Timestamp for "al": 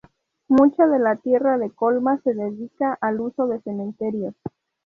3.01-3.21